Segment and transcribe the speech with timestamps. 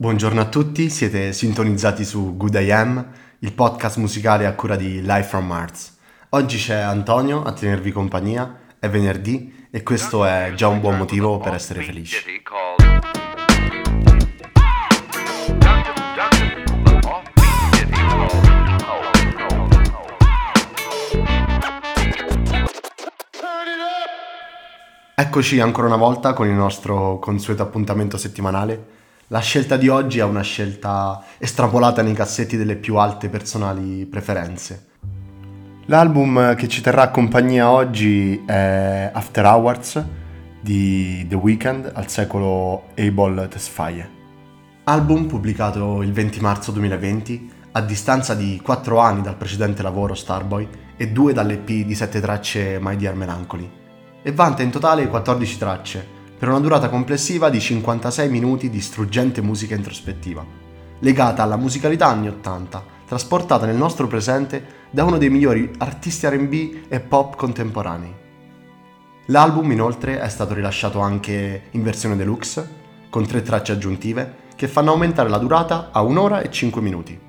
[0.00, 3.06] Buongiorno a tutti, siete sintonizzati su Good I Am,
[3.40, 5.98] il podcast musicale a cura di Life from Mars.
[6.30, 11.36] Oggi c'è Antonio a tenervi compagnia, è venerdì e questo è già un buon motivo
[11.36, 12.16] per essere felici.
[25.14, 28.96] Eccoci ancora una volta con il nostro consueto appuntamento settimanale
[29.32, 34.88] la scelta di oggi è una scelta estrapolata nei cassetti delle più alte personali preferenze.
[35.86, 40.04] L'album che ci terrà compagnia oggi è After Hours
[40.60, 44.18] di The Weeknd al secolo Able Tesfaye.
[44.84, 50.68] Album pubblicato il 20 marzo 2020 a distanza di 4 anni dal precedente lavoro Starboy
[50.96, 53.70] e 2 dall'EP di 7 tracce My Dear Melancholy
[54.22, 59.42] e vanta in totale 14 tracce per una durata complessiva di 56 minuti di struggente
[59.42, 60.42] musica introspettiva,
[61.00, 66.86] legata alla musicalità anni 80, trasportata nel nostro presente da uno dei migliori artisti RB
[66.88, 68.14] e pop contemporanei.
[69.26, 72.78] L'album inoltre è stato rilasciato anche in versione deluxe,
[73.10, 77.20] con tre tracce aggiuntive che fanno aumentare la durata a un'ora e 5 minuti.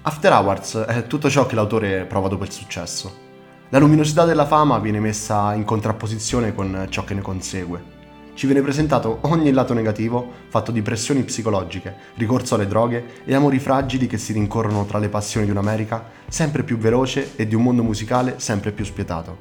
[0.00, 3.26] After Hours è tutto ciò che l'autore prova dopo il successo
[3.70, 7.96] la luminosità della fama viene messa in contrapposizione con ciò che ne consegue.
[8.32, 13.58] Ci viene presentato ogni lato negativo, fatto di pressioni psicologiche, ricorso alle droghe e amori
[13.58, 17.62] fragili che si rincorrono tra le passioni di un'America sempre più veloce e di un
[17.62, 19.36] mondo musicale sempre più spietato.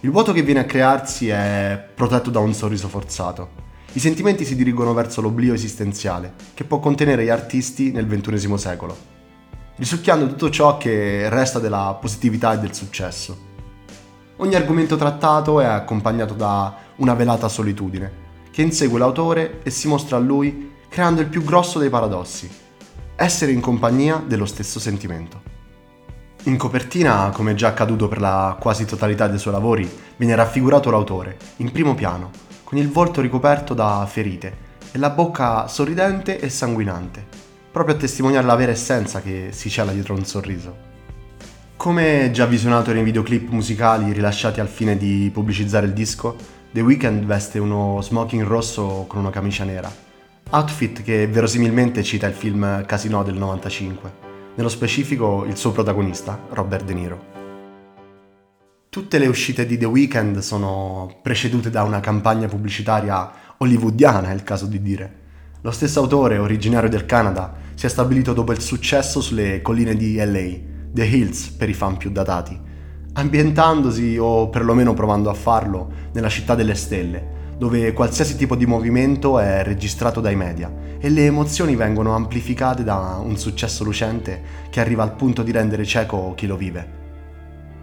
[0.00, 3.64] Il vuoto che viene a crearsi è protetto da un sorriso forzato.
[3.94, 9.15] I sentimenti si dirigono verso l'oblio esistenziale, che può contenere gli artisti nel XXI secolo
[9.76, 13.44] risucchiando tutto ciò che resta della positività e del successo.
[14.36, 20.16] Ogni argomento trattato è accompagnato da una velata solitudine, che insegue l'autore e si mostra
[20.16, 22.50] a lui creando il più grosso dei paradossi,
[23.16, 25.54] essere in compagnia dello stesso sentimento.
[26.44, 31.36] In copertina, come già accaduto per la quasi totalità dei suoi lavori, viene raffigurato l'autore,
[31.56, 32.30] in primo piano,
[32.62, 37.45] con il volto ricoperto da ferite e la bocca sorridente e sanguinante,
[37.76, 40.74] proprio a testimoniare la vera essenza che si cela dietro un sorriso.
[41.76, 46.36] Come già visionato nei videoclip musicali rilasciati al fine di pubblicizzare il disco,
[46.70, 49.94] The Weeknd veste uno smoking rosso con una camicia nera,
[50.52, 54.12] outfit che verosimilmente cita il film Casino del 95,
[54.54, 57.24] nello specifico il suo protagonista, Robert De Niro.
[58.88, 64.44] Tutte le uscite di The Weeknd sono precedute da una campagna pubblicitaria hollywoodiana, è il
[64.44, 65.24] caso di dire.
[65.62, 70.16] Lo stesso autore, originario del Canada, si è stabilito dopo il successo sulle colline di
[70.16, 72.58] LA, The Hills per i fan più datati,
[73.14, 79.38] ambientandosi o perlomeno provando a farlo nella città delle stelle, dove qualsiasi tipo di movimento
[79.38, 85.02] è registrato dai media e le emozioni vengono amplificate da un successo lucente che arriva
[85.02, 87.04] al punto di rendere cieco chi lo vive.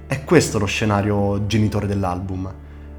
[0.06, 2.54] È questo lo scenario genitore dell'album,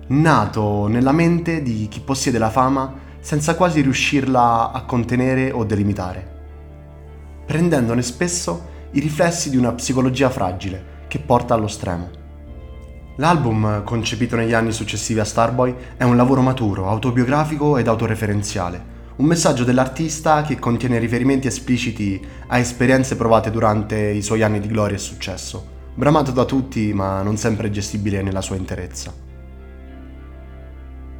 [0.09, 6.35] nato nella mente di chi possiede la fama senza quasi riuscirla a contenere o delimitare
[7.45, 12.23] prendendone spesso i riflessi di una psicologia fragile che porta allo stremo.
[13.17, 19.27] L'album, concepito negli anni successivi a Starboy, è un lavoro maturo, autobiografico ed autoreferenziale, un
[19.27, 24.97] messaggio dell'artista che contiene riferimenti espliciti a esperienze provate durante i suoi anni di gloria
[24.97, 25.65] e successo,
[25.95, 29.24] bramato da tutti ma non sempre gestibile nella sua interezza.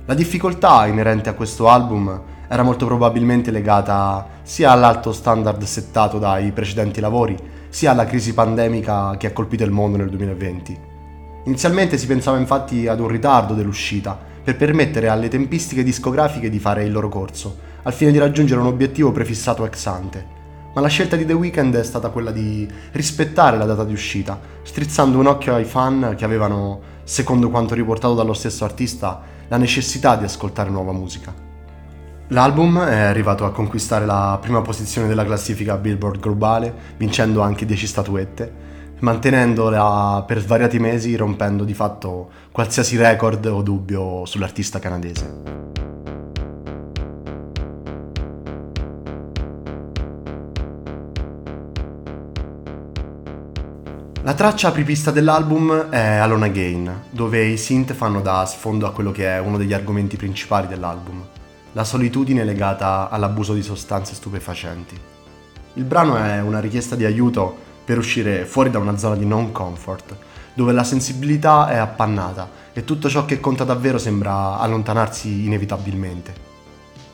[0.07, 6.53] La difficoltà inerente a questo album era molto probabilmente legata sia all'alto standard settato dai
[6.53, 7.35] precedenti lavori,
[7.71, 10.79] sia alla crisi pandemica che ha colpito il mondo nel 2020.
[11.45, 16.85] Inizialmente si pensava infatti ad un ritardo dell'uscita per permettere alle tempistiche discografiche di fare
[16.85, 20.27] il loro corso, al fine di raggiungere un obiettivo prefissato ex ante.
[20.75, 24.39] Ma la scelta di The Weeknd è stata quella di rispettare la data di uscita,
[24.63, 30.17] strizzando un occhio ai fan che avevano, secondo quanto riportato dallo stesso artista, la necessità
[30.17, 31.33] di ascoltare nuova musica.
[32.29, 37.87] L'album è arrivato a conquistare la prima posizione della classifica Billboard globale, vincendo anche 10
[37.87, 38.53] statuette,
[39.01, 45.84] mantenendola per svariati mesi, rompendo di fatto qualsiasi record o dubbio sull'artista canadese.
[54.25, 59.13] La traccia apripista dell'album è Alone Again, dove i synth fanno da sfondo a quello
[59.13, 61.23] che è uno degli argomenti principali dell'album
[61.75, 64.99] la solitudine legata all'abuso di sostanze stupefacenti.
[65.75, 67.55] Il brano è una richiesta di aiuto
[67.85, 70.17] per uscire fuori da una zona di non comfort,
[70.55, 76.33] dove la sensibilità è appannata e tutto ciò che conta davvero sembra allontanarsi inevitabilmente.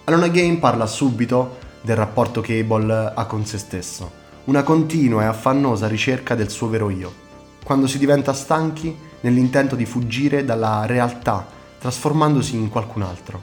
[0.05, 4.20] Alone Again parla subito del rapporto che Abel ha con se stesso,
[4.51, 7.15] una continua e affannosa ricerca del suo vero io,
[7.63, 11.47] quando si diventa stanchi nell'intento di fuggire dalla realtà,
[11.79, 13.41] trasformandosi in qualcun altro.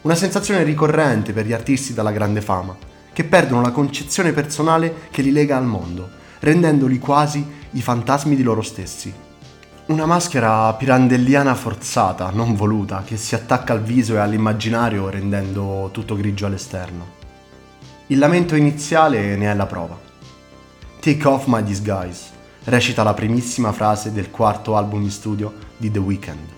[0.00, 2.76] Una sensazione ricorrente per gli artisti dalla grande fama,
[3.12, 6.08] che perdono la concezione personale che li lega al mondo,
[6.40, 9.14] rendendoli quasi i fantasmi di loro stessi.
[9.86, 16.16] Una maschera pirandelliana forzata, non voluta, che si attacca al viso e all'immaginario rendendo tutto
[16.16, 17.19] grigio all'esterno.
[18.10, 19.96] Il lamento iniziale ne è la prova.
[20.98, 22.24] Take off my disguise,
[22.64, 26.48] recita la primissima frase del quarto album di studio di The Weeknd.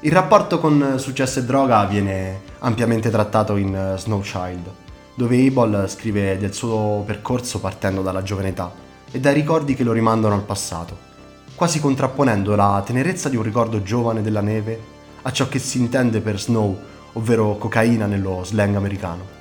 [0.00, 4.70] Il rapporto con successo e droga viene ampiamente trattato in eh, Snow Child,
[5.14, 8.72] dove Abel scrive del suo percorso partendo dalla giovane età
[9.10, 11.06] e dai ricordi che lo rimandano al passato
[11.54, 14.78] quasi contrapponendo la tenerezza di un ricordo giovane della neve
[15.22, 16.78] a ciò che si intende per snow,
[17.14, 19.35] ovvero cocaina nello slang americano,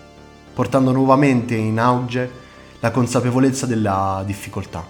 [0.55, 2.31] portando nuovamente in auge
[2.79, 4.83] la consapevolezza della difficoltà.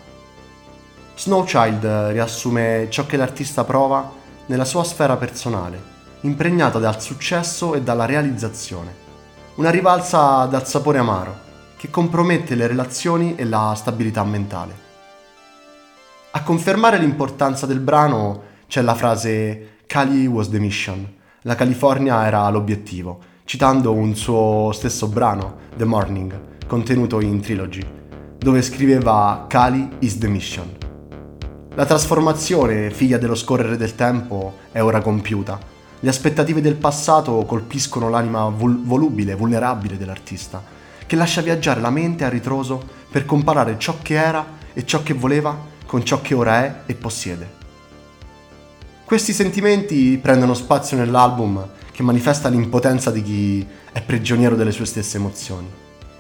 [1.18, 4.12] Snowchild riassume ciò che l'artista prova
[4.46, 5.82] nella sua sfera personale,
[6.22, 9.04] impregnata dal successo e dalla realizzazione.
[9.56, 11.40] Una rivalsa dal sapore amaro,
[11.78, 14.84] che compromette le relazioni e la stabilità mentale.
[16.32, 21.12] A confermare l'importanza del brano c'è la frase Cali was the mission,
[21.42, 27.86] la California era l'obiettivo, citando un suo stesso brano, The Morning, contenuto in Trilogy,
[28.40, 30.68] dove scriveva Cali is the mission.
[31.76, 35.60] La trasformazione, figlia dello scorrere del tempo, è ora compiuta.
[36.00, 40.64] Le aspettative del passato colpiscono l'anima vol- volubile, vulnerabile dell'artista,
[41.06, 44.44] che lascia viaggiare la mente a ritroso per comparare ciò che era
[44.74, 45.56] e ciò che voleva
[45.86, 47.64] con ciò che ora è e possiede.
[49.06, 51.64] Questi sentimenti prendono spazio nell'album
[51.96, 55.72] che manifesta l'impotenza di chi è prigioniero delle sue stesse emozioni,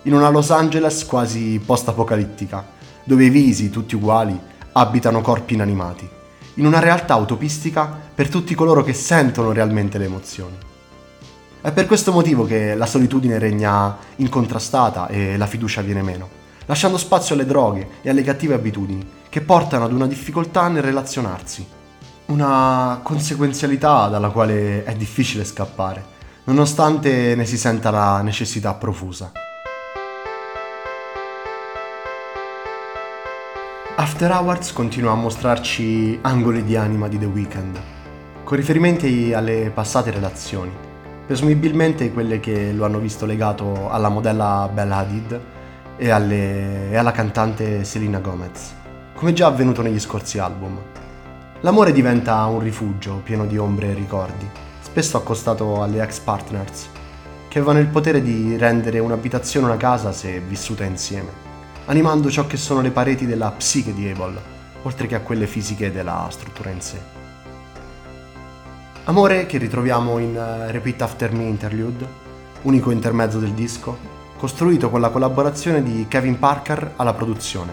[0.04, 2.66] in una Los Angeles quasi post-apocalittica,
[3.04, 4.39] dove i visi, tutti uguali,
[4.72, 6.07] abitano corpi inanimati,
[6.54, 7.86] in una realtà utopistica
[8.16, 10.56] per tutti coloro che sentono realmente le emozioni.
[11.60, 16.98] È per questo motivo che la solitudine regna incontrastata e la fiducia viene meno lasciando
[16.98, 21.66] spazio alle droghe e alle cattive abitudini, che portano ad una difficoltà nel relazionarsi.
[22.27, 26.04] Una conseguenzialità dalla quale è difficile scappare,
[26.45, 29.31] nonostante ne si senta la necessità profusa.
[33.95, 37.80] After Hours continua a mostrarci angoli di anima di The Weeknd,
[38.44, 40.72] con riferimenti alle passate relazioni,
[41.27, 45.39] presumibilmente quelle che lo hanno visto legato alla modella Bella Hadid
[45.95, 48.74] e, alle, e alla cantante Selena Gomez,
[49.13, 50.81] come già avvenuto negli scorsi album.
[51.62, 54.48] L'amore diventa un rifugio pieno di ombre e ricordi,
[54.81, 56.90] spesso accostato alle ex partners,
[57.48, 61.31] che avevano il potere di rendere un'abitazione una casa se vissuta insieme,
[61.86, 64.38] animando ciò che sono le pareti della psiche di Abel,
[64.84, 67.00] oltre che a quelle fisiche della struttura in sé.
[69.06, 72.06] Amore che ritroviamo in uh, Repeat After Me Interlude,
[72.63, 73.98] unico intermezzo del disco,
[74.38, 77.72] costruito con la collaborazione di Kevin Parker alla produzione,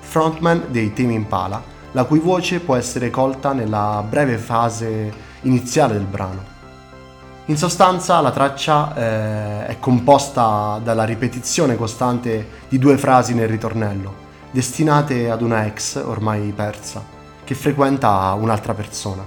[0.00, 5.12] frontman dei Tame Impala, la cui voce può essere colta nella breve fase
[5.42, 6.50] iniziale del brano.
[7.46, 14.14] In sostanza la traccia eh, è composta dalla ripetizione costante di due frasi nel ritornello,
[14.50, 17.02] destinate ad una ex ormai persa,
[17.42, 19.24] che frequenta un'altra persona.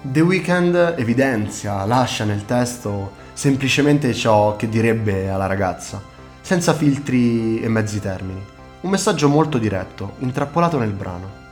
[0.00, 6.00] The Weeknd evidenzia, lascia nel testo semplicemente ciò che direbbe alla ragazza,
[6.40, 8.42] senza filtri e mezzi termini.
[8.82, 11.46] Un messaggio molto diretto, intrappolato nel brano.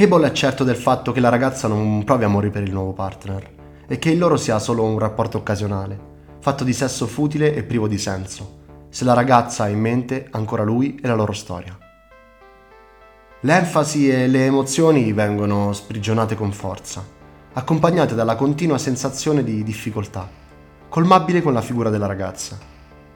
[0.00, 3.50] Abel è certo del fatto che la ragazza non provi amori per il nuovo partner
[3.88, 5.98] e che il loro sia solo un rapporto occasionale,
[6.38, 10.62] fatto di sesso futile e privo di senso, se la ragazza ha in mente ancora
[10.62, 11.76] lui e la loro storia.
[13.40, 17.04] L'enfasi e le emozioni vengono sprigionate con forza,
[17.54, 20.28] accompagnate dalla continua sensazione di difficoltà
[20.88, 22.56] colmabile con la figura della ragazza,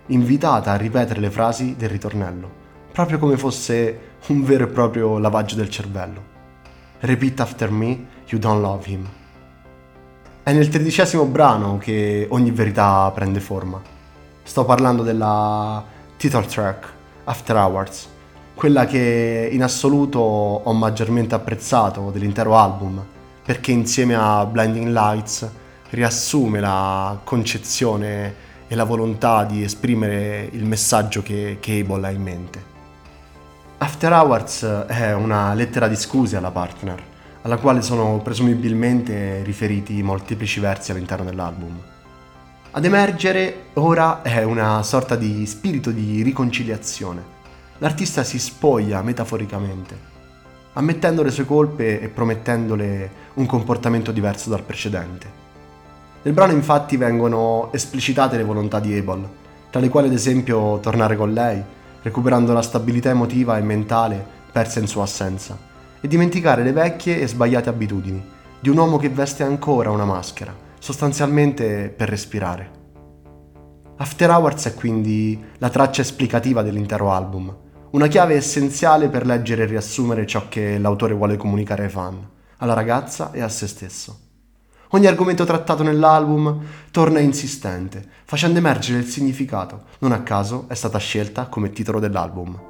[0.07, 2.51] invitata a ripetere le frasi del ritornello,
[2.91, 6.32] proprio come fosse un vero e proprio lavaggio del cervello.
[7.05, 9.05] Repeat after me, you don't love him.
[10.45, 13.83] È nel tredicesimo brano che ogni verità prende forma.
[14.45, 15.85] Sto parlando della
[16.17, 16.93] title track,
[17.25, 18.09] After Hours,
[18.55, 23.05] quella che in assoluto ho maggiormente apprezzato dell'intero album,
[23.45, 25.51] perché insieme a Blinding Lights
[25.91, 28.35] riassume la concezione
[28.69, 32.72] e la volontà di esprimere il messaggio che Cable ha in mente.
[33.83, 37.03] After Hours è una lettera di scuse alla partner,
[37.43, 41.81] alla quale sono presumibilmente riferiti molteplici versi all'interno dell'album.
[42.71, 47.25] Ad emergere ora è una sorta di spirito di riconciliazione.
[47.79, 49.99] L'artista si spoglia metaforicamente,
[50.75, 55.27] ammettendo le sue colpe e promettendole un comportamento diverso dal precedente.
[56.23, 59.29] Nel brano infatti vengono esplicitate le volontà di Abel,
[59.71, 64.81] tra le quali ad esempio tornare con lei, recuperando la stabilità emotiva e mentale persa
[64.81, 65.57] in sua assenza,
[66.01, 68.23] e dimenticare le vecchie e sbagliate abitudini
[68.61, 72.71] di un uomo che veste ancora una maschera sostanzialmente per respirare.
[73.99, 77.57] After Hours è quindi la traccia esplicativa dell'intero album,
[77.93, 82.19] una chiave essenziale per leggere e riassumere ciò che l'autore vuole comunicare ai fan,
[82.57, 84.22] alla ragazza e a se stesso.
[84.95, 90.99] Ogni argomento trattato nell'album torna insistente, facendo emergere il significato, non a caso è stata
[90.99, 92.61] scelta come titolo dell'album.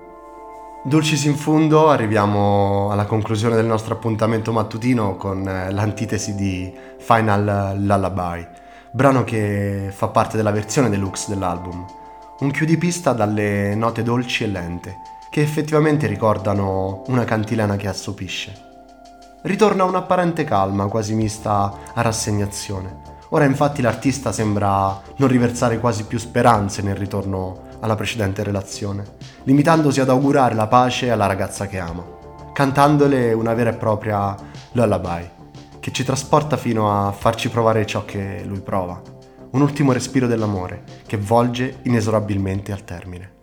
[0.85, 7.76] Dulcis in fundo, arriviamo alla conclusione del nostro appuntamento mattutino con eh, l'antitesi di Final
[7.81, 8.47] Lullaby,
[8.93, 11.85] brano che fa parte della versione deluxe dell'album.
[12.38, 14.97] Un chiudipista dalle note dolci e lente,
[15.29, 18.71] che effettivamente ricordano una cantilena che assopisce.
[19.44, 23.00] Ritorna un'apparente calma, quasi mista a rassegnazione.
[23.30, 29.04] Ora infatti l'artista sembra non riversare quasi più speranze nel ritorno alla precedente relazione,
[29.42, 32.04] limitandosi ad augurare la pace alla ragazza che ama,
[32.52, 34.37] cantandole una vera e propria
[34.72, 35.28] lullaby,
[35.80, 39.02] che ci trasporta fino a farci provare ciò che lui prova,
[39.50, 43.41] un ultimo respiro dell'amore che volge inesorabilmente al termine.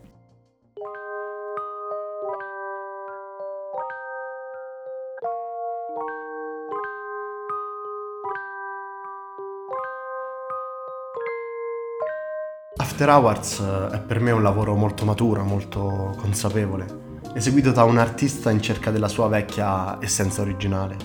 [12.89, 17.99] After Hours eh, è per me un lavoro molto maturo, molto consapevole, eseguito da un
[17.99, 20.97] artista in cerca della sua vecchia essenza originale.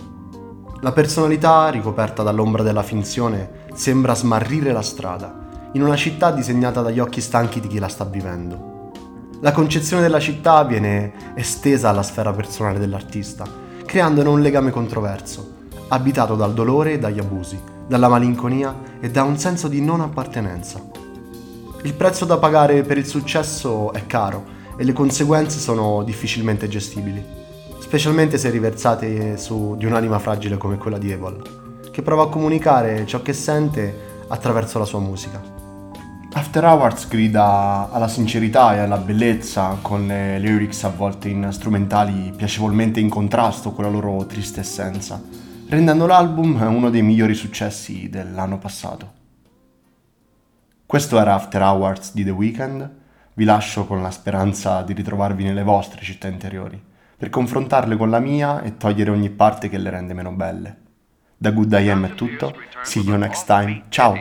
[0.81, 7.01] La personalità, ricoperta dall'ombra della finzione, sembra smarrire la strada, in una città disegnata dagli
[7.01, 8.91] occhi stanchi di chi la sta vivendo.
[9.41, 13.45] La concezione della città viene estesa alla sfera personale dell'artista,
[13.85, 15.53] creandone un legame controverso,
[15.89, 21.03] abitato dal dolore e dagli abusi, dalla malinconia e da un senso di non appartenenza.
[21.85, 24.43] Il prezzo da pagare per il successo è caro
[24.79, 27.23] e le conseguenze sono difficilmente gestibili,
[27.79, 31.43] specialmente se riversate su di un'anima fragile come quella di Evil,
[31.93, 35.43] che prova a comunicare ciò che sente attraverso la sua musica.
[36.33, 42.99] After Hours grida alla sincerità e alla bellezza con le lyrics avvolte in strumentali piacevolmente
[42.99, 45.23] in contrasto con la loro triste essenza,
[45.69, 49.23] rendendo l'album uno dei migliori successi dell'anno passato.
[50.95, 52.91] Questo era After Hours di The Weeknd.
[53.33, 56.81] Vi lascio con la speranza di ritrovarvi nelle vostre città interiori,
[57.17, 60.83] per confrontarle con la mia e togliere ogni parte che le rende meno belle.
[61.37, 64.15] Da Good I Am è tutto, see you next time, ciao!